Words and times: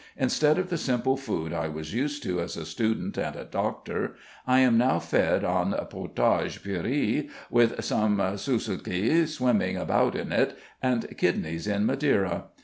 Instead 0.17 0.57
of 0.57 0.71
the 0.71 0.79
simple 0.79 1.15
food 1.15 1.53
I 1.53 1.67
was 1.67 1.93
used 1.93 2.23
to 2.23 2.39
as 2.41 2.57
a 2.57 2.65
student 2.65 3.19
and 3.19 3.35
a 3.35 3.43
doctor, 3.45 4.15
I 4.47 4.61
am 4.61 4.75
now 4.75 4.97
fed 4.97 5.43
on 5.45 5.73
potage 5.91 6.63
puree, 6.63 7.29
with 7.51 7.83
some 7.83 8.17
sossoulki 8.17 9.27
swimming 9.27 9.77
about 9.77 10.15
in 10.15 10.31
it, 10.31 10.57
and 10.81 11.05
kidneys 11.19 11.67
in 11.67 11.85
Madeira. 11.85 12.45